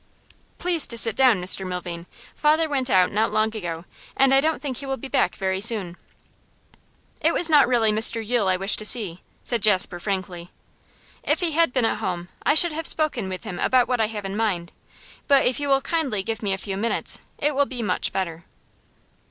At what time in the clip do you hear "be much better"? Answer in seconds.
17.67-18.45